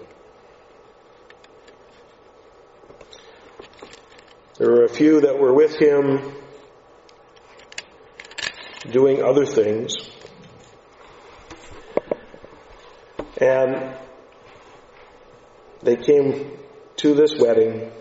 There 4.58 4.70
were 4.70 4.86
a 4.86 4.90
few 4.90 5.22
that 5.22 5.38
were 5.38 5.54
with 5.54 5.76
him 5.80 6.34
doing 8.90 9.22
other 9.22 9.46
things. 9.46 10.09
And 13.40 13.96
they 15.82 15.96
came 15.96 16.58
to 16.98 17.14
this 17.14 17.36
wedding 17.40 17.92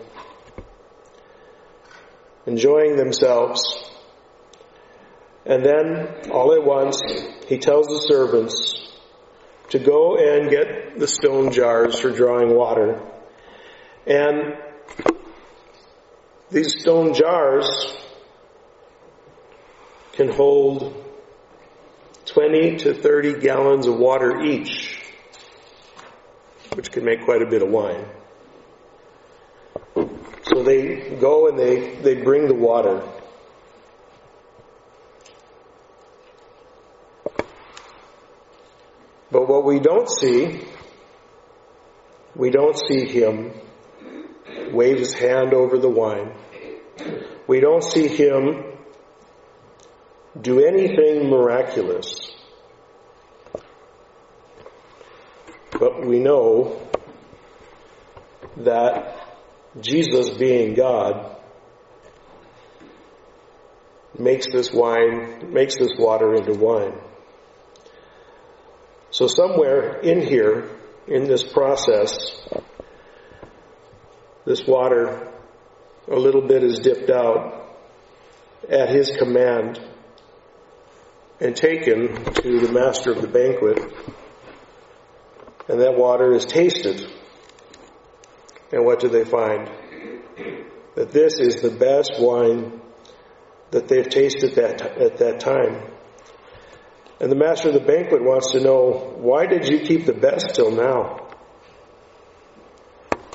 enjoying 2.45 2.95
themselves. 2.95 3.61
And 5.45 5.63
then, 5.63 6.29
all 6.31 6.53
at 6.53 6.63
once, 6.63 7.01
he 7.47 7.57
tells 7.57 7.87
the 7.87 8.05
servants 8.07 8.75
to 9.69 9.79
go 9.79 10.17
and 10.17 10.49
get 10.49 10.99
the 10.99 11.07
stone 11.07 11.51
jars 11.51 11.99
for 11.99 12.11
drawing 12.11 12.55
water. 12.55 13.01
And 14.05 14.57
these 16.49 16.81
stone 16.81 17.13
jars 17.13 17.67
can 20.13 20.29
hold 20.29 21.05
20 22.25 22.77
to 22.77 22.93
30 22.93 23.39
gallons 23.39 23.87
of 23.87 23.97
water 23.97 24.41
each, 24.41 24.88
which 26.75 26.91
can 26.91 27.03
make 27.03 27.23
quite 27.25 27.41
a 27.41 27.45
bit 27.45 27.61
of 27.61 27.69
wine. 27.69 28.05
So 30.43 30.63
they 30.63 31.15
go 31.19 31.47
and 31.47 31.59
they, 31.59 31.95
they 31.95 32.15
bring 32.21 32.47
the 32.47 32.55
water. 32.55 33.01
But 39.31 39.47
what 39.47 39.63
we 39.63 39.79
don't 39.79 40.09
see, 40.09 40.61
we 42.35 42.49
don't 42.49 42.77
see 42.87 43.05
him 43.05 43.53
wave 44.71 44.97
his 44.97 45.13
hand 45.13 45.53
over 45.53 45.77
the 45.77 45.89
wine. 45.89 46.31
We 47.47 47.59
don't 47.59 47.83
see 47.83 48.07
him 48.07 48.63
do 50.39 50.65
anything 50.65 51.29
miraculous. 51.29 52.18
But 55.79 56.05
we 56.05 56.19
know 56.19 56.77
that 58.57 59.15
Jesus 59.79 60.29
being 60.37 60.73
God 60.73 61.37
makes 64.17 64.47
this 64.51 64.71
wine, 64.73 65.53
makes 65.53 65.77
this 65.77 65.91
water 65.97 66.35
into 66.35 66.53
wine. 66.53 66.97
So 69.11 69.27
somewhere 69.27 69.99
in 70.01 70.21
here, 70.21 70.69
in 71.07 71.23
this 71.23 71.43
process, 71.43 72.13
this 74.45 74.65
water, 74.67 75.31
a 76.07 76.15
little 76.15 76.41
bit 76.41 76.63
is 76.63 76.79
dipped 76.79 77.09
out 77.09 77.77
at 78.69 78.89
his 78.89 79.11
command 79.17 79.79
and 81.39 81.55
taken 81.55 82.23
to 82.33 82.59
the 82.59 82.71
master 82.71 83.11
of 83.11 83.21
the 83.21 83.27
banquet. 83.27 83.79
And 85.69 85.81
that 85.81 85.95
water 85.95 86.33
is 86.33 86.45
tasted. 86.45 87.05
And 88.71 88.85
what 88.85 88.99
do 88.99 89.07
they 89.07 89.23
find? 89.23 89.69
That 90.95 91.11
this 91.11 91.35
is 91.39 91.61
the 91.61 91.69
best 91.69 92.19
wine 92.19 92.81
that 93.69 93.87
they've 93.87 94.09
tasted 94.09 94.55
that, 94.55 94.81
at 94.81 95.17
that 95.17 95.39
time. 95.39 95.79
And 97.21 97.31
the 97.31 97.35
master 97.35 97.67
of 97.67 97.75
the 97.75 97.81
banquet 97.81 98.23
wants 98.23 98.51
to 98.53 98.59
know, 98.59 99.13
why 99.17 99.45
did 99.45 99.67
you 99.67 99.79
keep 99.81 100.05
the 100.05 100.13
best 100.13 100.55
till 100.55 100.71
now? 100.71 101.27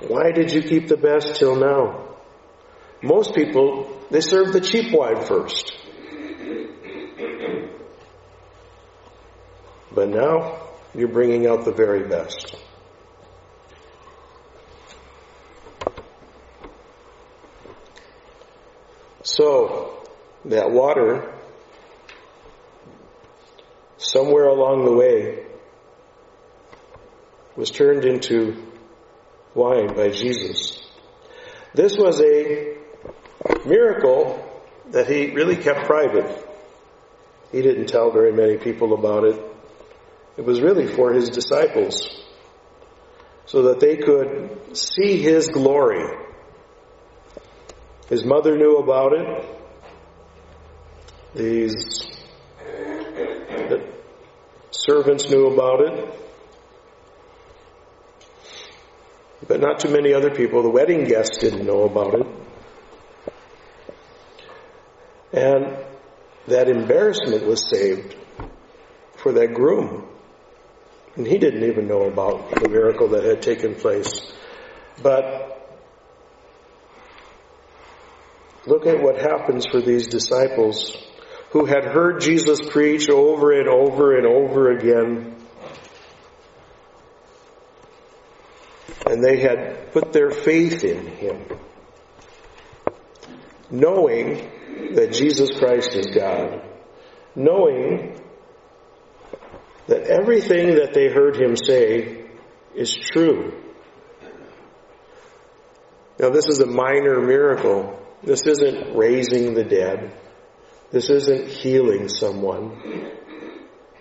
Why 0.08 0.32
did 0.32 0.52
you 0.52 0.62
keep 0.62 0.88
the 0.88 0.96
best 0.96 1.36
till 1.36 1.54
now? 1.54 2.16
Most 3.00 3.34
people, 3.34 3.96
they 4.10 4.20
serve 4.20 4.52
the 4.52 4.60
cheap 4.60 4.92
wine 4.92 5.24
first. 5.24 5.72
But 9.94 10.08
now, 10.08 10.63
you're 10.94 11.08
bringing 11.08 11.46
out 11.46 11.64
the 11.64 11.72
very 11.72 12.06
best. 12.08 12.56
So, 19.22 20.04
that 20.44 20.70
water, 20.70 21.32
somewhere 23.96 24.46
along 24.46 24.84
the 24.84 24.92
way, 24.92 25.46
was 27.56 27.70
turned 27.70 28.04
into 28.04 28.70
wine 29.54 29.94
by 29.94 30.10
Jesus. 30.10 30.80
This 31.74 31.96
was 31.96 32.20
a 32.20 32.76
miracle 33.66 34.62
that 34.90 35.08
he 35.08 35.30
really 35.30 35.56
kept 35.56 35.86
private. 35.86 36.46
He 37.50 37.62
didn't 37.62 37.86
tell 37.86 38.10
very 38.10 38.32
many 38.32 38.58
people 38.58 38.92
about 38.94 39.24
it. 39.24 39.53
It 40.36 40.44
was 40.44 40.60
really 40.60 40.86
for 40.86 41.12
his 41.12 41.30
disciples 41.30 42.24
so 43.46 43.62
that 43.62 43.80
they 43.80 43.96
could 43.96 44.76
see 44.76 45.18
his 45.22 45.48
glory. 45.48 46.04
His 48.08 48.24
mother 48.24 48.56
knew 48.56 48.76
about 48.78 49.12
it. 49.12 49.46
These 51.34 51.74
the 52.64 53.86
servants 54.70 55.28
knew 55.30 55.46
about 55.46 55.80
it. 55.80 56.20
But 59.46 59.60
not 59.60 59.80
too 59.80 59.90
many 59.90 60.14
other 60.14 60.30
people. 60.30 60.62
The 60.62 60.70
wedding 60.70 61.04
guests 61.04 61.38
didn't 61.38 61.66
know 61.66 61.84
about 61.84 62.14
it. 62.14 62.26
And 65.32 65.76
that 66.46 66.68
embarrassment 66.68 67.44
was 67.44 67.68
saved 67.68 68.16
for 69.16 69.32
that 69.32 69.54
groom. 69.54 70.08
And 71.16 71.26
he 71.26 71.38
didn't 71.38 71.64
even 71.64 71.86
know 71.86 72.02
about 72.02 72.50
the 72.50 72.68
miracle 72.68 73.08
that 73.08 73.24
had 73.24 73.40
taken 73.40 73.74
place. 73.76 74.10
But 75.02 75.68
look 78.66 78.86
at 78.86 79.00
what 79.00 79.16
happens 79.16 79.66
for 79.66 79.80
these 79.80 80.08
disciples 80.08 80.96
who 81.50 81.66
had 81.66 81.84
heard 81.84 82.20
Jesus 82.20 82.60
preach 82.68 83.08
over 83.08 83.52
and 83.52 83.68
over 83.68 84.16
and 84.16 84.26
over 84.26 84.72
again. 84.72 85.36
And 89.06 89.22
they 89.22 89.38
had 89.38 89.92
put 89.92 90.12
their 90.12 90.32
faith 90.32 90.82
in 90.82 91.06
him, 91.06 91.44
knowing 93.70 94.50
that 94.94 95.12
Jesus 95.12 95.56
Christ 95.56 95.94
is 95.94 96.06
God, 96.06 96.60
knowing 97.36 98.20
everything 100.14 100.76
that 100.76 100.94
they 100.94 101.08
heard 101.08 101.36
him 101.36 101.56
say 101.56 102.24
is 102.74 102.94
true. 102.94 103.52
Now, 106.18 106.30
this 106.30 106.46
is 106.46 106.60
a 106.60 106.66
minor 106.66 107.20
miracle. 107.20 108.00
This 108.22 108.46
isn't 108.46 108.96
raising 108.96 109.54
the 109.54 109.64
dead. 109.64 110.12
This 110.92 111.10
isn't 111.10 111.48
healing 111.48 112.08
someone. 112.08 112.80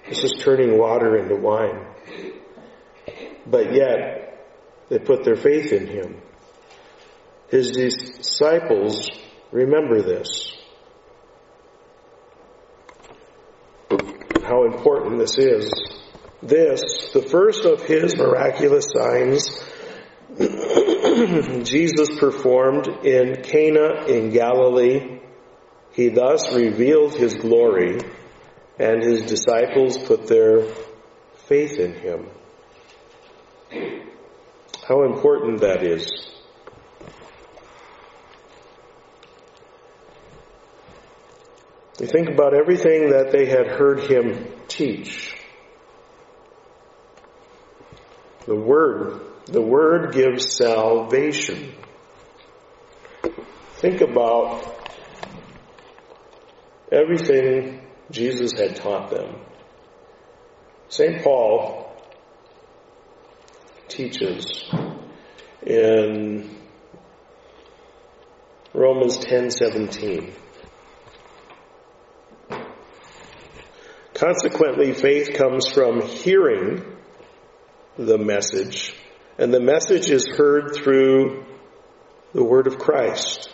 This 0.08 0.24
is 0.24 0.34
turning 0.44 0.78
water 0.78 1.18
into 1.18 1.36
wine. 1.36 1.86
But 3.48 3.74
yet, 3.74 4.46
they 4.90 5.00
put 5.00 5.24
their 5.24 5.36
faith 5.36 5.74
in 5.74 5.88
him. 5.88 6.22
His 7.50 7.72
disciples 7.72 9.10
remember 9.52 10.02
this. 10.02 10.54
how 14.44 14.66
important 14.66 15.20
this 15.20 15.38
is. 15.38 15.72
This, 16.44 17.10
the 17.14 17.22
first 17.22 17.64
of 17.64 17.84
his 17.84 18.18
miraculous 18.18 18.90
signs, 18.94 19.50
Jesus 21.66 22.20
performed 22.20 22.86
in 23.06 23.42
Cana 23.44 24.04
in 24.08 24.30
Galilee. 24.30 25.22
He 25.94 26.10
thus 26.10 26.54
revealed 26.54 27.16
his 27.16 27.36
glory, 27.36 28.00
and 28.78 29.02
his 29.02 29.22
disciples 29.22 29.98
put 29.98 30.28
their 30.28 30.64
faith 31.48 31.80
in 31.80 31.94
him. 31.94 32.28
How 34.86 35.04
important 35.04 35.62
that 35.62 35.82
is. 35.82 36.12
You 42.02 42.08
think 42.08 42.28
about 42.28 42.54
everything 42.54 43.12
that 43.12 43.32
they 43.32 43.46
had 43.46 43.68
heard 43.68 44.02
him 44.12 44.46
teach. 44.68 45.33
The 48.46 48.56
Word, 48.56 49.22
the 49.46 49.62
Word 49.62 50.14
gives 50.14 50.56
salvation. 50.56 51.74
Think 53.76 54.02
about 54.02 54.64
everything 56.92 57.82
Jesus 58.12 58.52
had 58.58 58.76
taught 58.76 59.10
them. 59.10 59.36
St. 60.90 61.24
Paul 61.24 61.96
teaches 63.88 64.64
in 65.66 66.50
Romans 68.74 69.18
10:17 69.20 70.34
Consequently, 74.14 74.94
faith 74.94 75.34
comes 75.34 75.68
from 75.68 76.02
hearing 76.02 76.93
the 77.98 78.18
message, 78.18 78.96
and 79.38 79.54
the 79.54 79.60
message 79.60 80.10
is 80.10 80.28
heard 80.28 80.76
through 80.76 81.46
the 82.34 82.44
word 82.44 82.68
of 82.68 82.80
Christ. 82.80 83.50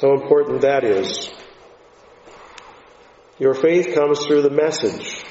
How 0.00 0.12
important 0.14 0.62
that 0.62 0.84
is. 0.84 1.30
Your 3.38 3.54
faith 3.54 3.94
comes 3.94 4.24
through 4.24 4.42
the 4.42 4.50
message, 4.50 5.24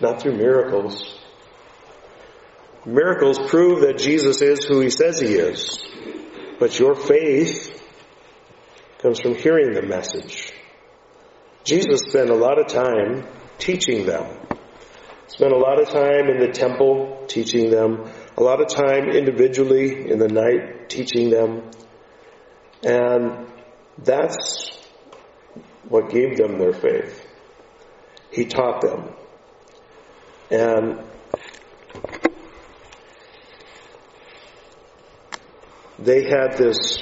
not 0.00 0.20
through 0.20 0.36
miracles. 0.36 1.18
Miracles 2.84 3.38
prove 3.50 3.82
that 3.82 3.98
Jesus 3.98 4.40
is 4.42 4.64
who 4.64 4.80
he 4.80 4.90
says 4.90 5.20
he 5.20 5.34
is, 5.34 5.78
but 6.58 6.78
your 6.78 6.94
faith 6.94 7.80
comes 8.98 9.20
from 9.20 9.34
hearing 9.34 9.72
the 9.72 9.82
message. 9.82 10.52
Jesus 11.62 12.00
spent 12.08 12.30
a 12.30 12.34
lot 12.34 12.58
of 12.58 12.66
time 12.66 13.26
teaching 13.58 14.06
them. 14.06 14.26
Spent 15.30 15.52
a 15.52 15.56
lot 15.56 15.80
of 15.80 15.88
time 15.88 16.28
in 16.28 16.40
the 16.40 16.48
temple 16.48 17.24
teaching 17.28 17.70
them, 17.70 18.10
a 18.36 18.42
lot 18.42 18.60
of 18.60 18.66
time 18.66 19.10
individually 19.10 20.10
in 20.10 20.18
the 20.18 20.26
night 20.26 20.88
teaching 20.88 21.30
them. 21.30 21.70
And 22.82 23.46
that's 23.96 24.76
what 25.88 26.10
gave 26.10 26.36
them 26.36 26.58
their 26.58 26.72
faith. 26.72 27.24
He 28.32 28.44
taught 28.46 28.80
them. 28.80 29.14
And 30.50 31.04
they 36.00 36.24
had 36.24 36.56
this 36.58 36.98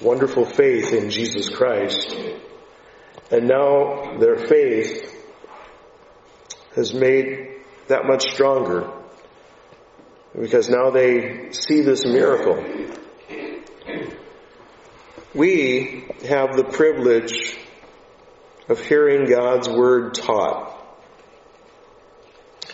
wonderful 0.00 0.46
faith 0.46 0.94
in 0.94 1.10
Jesus 1.10 1.50
Christ 1.50 2.16
and 3.30 3.46
now 3.46 4.16
their 4.18 4.36
faith 4.36 5.15
has 6.76 6.92
made 6.92 7.48
that 7.88 8.04
much 8.04 8.32
stronger 8.32 8.88
because 10.38 10.68
now 10.68 10.90
they 10.90 11.50
see 11.50 11.80
this 11.80 12.04
miracle. 12.04 12.62
We 15.34 16.06
have 16.28 16.56
the 16.56 16.64
privilege 16.64 17.56
of 18.68 18.80
hearing 18.80 19.28
God's 19.28 19.68
Word 19.68 20.14
taught 20.14 20.74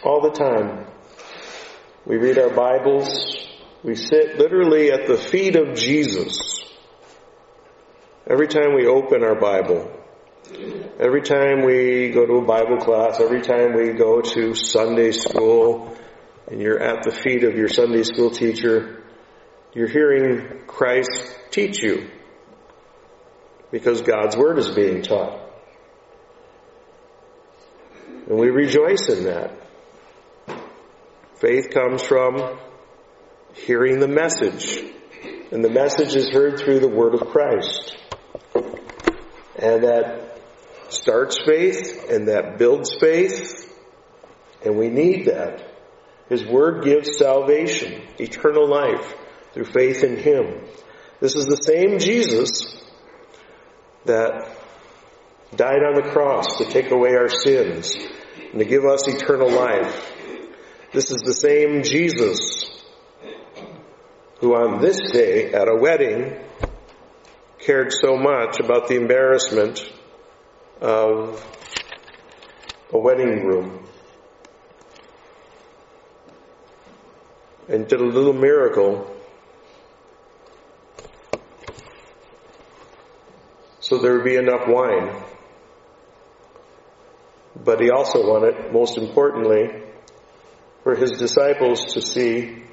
all 0.02 0.20
the 0.20 0.30
time. 0.30 0.86
We 2.04 2.16
read 2.16 2.38
our 2.38 2.50
Bibles. 2.50 3.36
We 3.84 3.94
sit 3.94 4.36
literally 4.38 4.90
at 4.90 5.06
the 5.06 5.16
feet 5.16 5.54
of 5.54 5.76
Jesus. 5.76 6.38
Every 8.26 8.48
time 8.48 8.74
we 8.74 8.86
open 8.86 9.22
our 9.22 9.36
Bible, 9.36 9.90
Every 10.98 11.22
time 11.22 11.64
we 11.64 12.10
go 12.10 12.26
to 12.26 12.34
a 12.34 12.44
Bible 12.44 12.78
class, 12.78 13.20
every 13.20 13.42
time 13.42 13.74
we 13.74 13.92
go 13.92 14.20
to 14.20 14.54
Sunday 14.54 15.12
school, 15.12 15.96
and 16.50 16.60
you're 16.60 16.80
at 16.80 17.04
the 17.04 17.12
feet 17.12 17.44
of 17.44 17.54
your 17.54 17.68
Sunday 17.68 18.02
school 18.02 18.30
teacher, 18.30 19.04
you're 19.72 19.88
hearing 19.88 20.64
Christ 20.66 21.10
teach 21.50 21.82
you. 21.82 22.10
Because 23.70 24.02
God's 24.02 24.36
Word 24.36 24.58
is 24.58 24.70
being 24.70 25.02
taught. 25.02 25.40
And 28.28 28.38
we 28.38 28.48
rejoice 28.50 29.08
in 29.08 29.24
that. 29.24 29.56
Faith 31.36 31.70
comes 31.70 32.02
from 32.02 32.58
hearing 33.54 34.00
the 34.00 34.08
message. 34.08 34.78
And 35.52 35.64
the 35.64 35.70
message 35.70 36.14
is 36.14 36.30
heard 36.30 36.58
through 36.58 36.80
the 36.80 36.88
Word 36.88 37.14
of 37.14 37.28
Christ. 37.28 37.96
And 38.54 39.84
that 39.84 40.31
starts 40.92 41.38
faith 41.44 42.06
and 42.10 42.28
that 42.28 42.58
builds 42.58 42.94
faith. 42.98 43.68
And 44.64 44.78
we 44.78 44.88
need 44.88 45.26
that. 45.26 45.64
His 46.28 46.44
word 46.44 46.84
gives 46.84 47.18
salvation, 47.18 48.02
eternal 48.18 48.68
life 48.68 49.14
through 49.52 49.66
faith 49.66 50.04
in 50.04 50.16
Him. 50.16 50.64
This 51.20 51.36
is 51.36 51.46
the 51.46 51.56
same 51.56 51.98
Jesus 51.98 52.76
that 54.04 54.56
died 55.54 55.82
on 55.82 55.94
the 55.94 56.10
cross 56.10 56.58
to 56.58 56.64
take 56.64 56.90
away 56.90 57.14
our 57.14 57.28
sins 57.28 57.94
and 58.50 58.58
to 58.58 58.64
give 58.64 58.84
us 58.84 59.06
eternal 59.08 59.50
life. 59.50 60.12
This 60.92 61.10
is 61.10 61.18
the 61.18 61.34
same 61.34 61.82
Jesus 61.82 62.70
who 64.40 64.54
on 64.54 64.80
this 64.80 65.12
day 65.12 65.52
at 65.52 65.68
a 65.68 65.76
wedding 65.76 66.36
cared 67.60 67.92
so 67.92 68.16
much 68.16 68.58
about 68.58 68.88
the 68.88 68.96
embarrassment 68.96 69.80
of 70.82 71.40
a 72.92 72.98
wedding 72.98 73.46
room 73.46 73.86
and 77.68 77.86
did 77.86 78.00
a 78.00 78.04
little 78.04 78.32
miracle 78.32 79.08
so 83.78 83.98
there 83.98 84.14
would 84.14 84.24
be 84.24 84.34
enough 84.34 84.66
wine. 84.66 85.22
But 87.54 87.80
he 87.80 87.90
also 87.90 88.26
wanted, 88.26 88.72
most 88.72 88.98
importantly, 88.98 89.82
for 90.82 90.96
his 90.96 91.12
disciples 91.12 91.94
to 91.94 92.00
see 92.00 92.64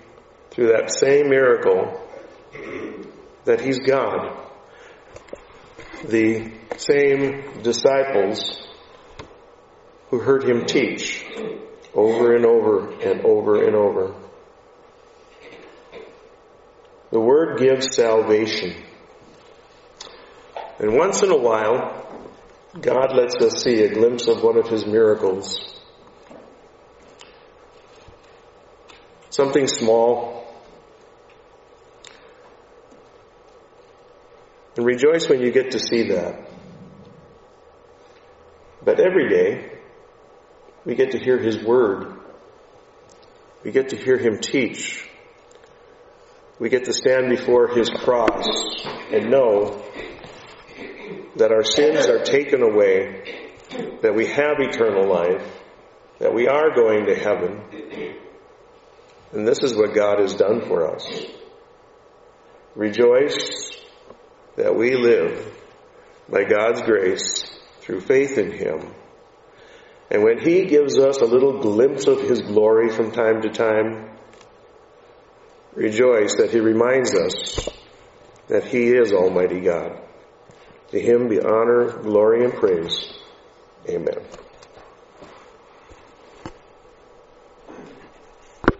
through 0.50 0.70
that 0.70 0.90
same 0.92 1.30
miracle 1.30 2.02
that 3.46 3.62
he's 3.62 3.78
God. 3.80 4.36
The 6.06 6.59
same 6.80 7.62
disciples 7.62 8.68
who 10.10 10.20
heard 10.20 10.44
him 10.44 10.66
teach 10.66 11.26
over 11.94 12.36
and 12.36 12.46
over 12.46 12.92
and 13.02 13.26
over 13.26 13.64
and 13.66 13.76
over. 13.76 14.16
The 17.12 17.20
Word 17.20 17.60
gives 17.60 17.96
salvation. 17.96 18.76
And 20.78 20.96
once 20.96 21.24
in 21.24 21.32
a 21.32 21.38
while, 21.38 22.06
God 22.80 23.16
lets 23.16 23.36
us 23.38 23.64
see 23.64 23.84
a 23.84 23.94
glimpse 23.94 24.28
of 24.28 24.44
one 24.44 24.58
of 24.58 24.68
His 24.68 24.86
miracles. 24.86 25.60
Something 29.32 29.68
small. 29.68 30.46
And 34.78 34.86
rejoice 34.86 35.28
when 35.28 35.42
you 35.42 35.52
get 35.52 35.72
to 35.72 35.80
see 35.80 36.10
that. 36.10 36.49
But 38.84 39.00
every 39.00 39.30
day, 39.30 39.78
we 40.86 40.96
get 40.96 41.12
to 41.12 41.20
hear 41.20 41.38
His 41.38 41.62
Word. 41.64 42.14
We 43.64 43.72
get 43.72 43.90
to 43.90 43.98
hear 43.98 44.18
Him 44.18 44.40
teach. 44.40 45.08
We 46.60 46.70
get 46.70 46.86
to 46.86 46.94
stand 46.94 47.30
before 47.30 47.68
His 47.68 47.90
cross 47.90 48.48
and 49.12 49.30
know 49.30 49.84
that 51.36 51.52
our 51.52 51.64
sins 51.64 52.08
are 52.08 52.24
taken 52.24 52.62
away, 52.62 53.52
that 54.02 54.16
we 54.16 54.28
have 54.28 54.56
eternal 54.60 55.08
life, 55.08 55.46
that 56.20 56.34
we 56.34 56.48
are 56.48 56.74
going 56.74 57.06
to 57.06 57.16
heaven. 57.16 57.62
And 59.34 59.48
this 59.48 59.60
is 59.60 59.76
what 59.76 59.94
God 59.94 60.20
has 60.20 60.36
done 60.36 60.62
for 60.62 60.96
us. 60.96 61.06
Rejoice 62.76 63.72
that 64.56 64.76
we 64.76 64.96
live 64.96 65.54
by 66.30 66.44
God's 66.44 66.82
grace 66.82 67.59
through 67.90 68.02
faith 68.02 68.38
in 68.38 68.52
Him. 68.52 68.94
And 70.12 70.24
when 70.24 70.38
He 70.38 70.66
gives 70.66 71.00
us 71.00 71.18
a 71.18 71.26
little 71.26 71.60
glimpse 71.60 72.06
of 72.06 72.22
His 72.22 72.40
glory 72.40 72.92
from 72.92 73.12
time 73.12 73.42
to 73.42 73.50
time, 73.50 74.12
rejoice 75.74 76.36
that 76.36 76.52
He 76.52 76.60
reminds 76.60 77.16
us 77.16 77.68
that 78.48 78.66
He 78.66 78.92
is 78.92 79.12
Almighty 79.12 79.62
God. 79.62 80.00
To 80.92 81.00
him 81.00 81.30
be 81.30 81.40
honor, 81.40 81.92
glory, 82.02 82.46
and 82.46 82.54
praise. 82.54 83.12
Amen. 83.88 84.20